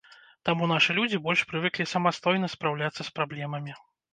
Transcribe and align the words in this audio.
Таму 0.47 0.69
нашы 0.71 0.95
людзі 0.99 1.19
больш 1.27 1.43
прывыклі 1.53 1.87
самастойна 1.93 2.51
спраўляцца 2.55 3.01
з 3.07 3.17
праблемамі. 3.21 3.81